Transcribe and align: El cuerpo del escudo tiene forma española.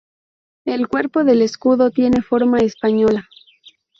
El 0.65 0.87
cuerpo 0.87 1.23
del 1.23 1.43
escudo 1.43 1.91
tiene 1.91 2.23
forma 2.23 2.57
española. 2.57 3.29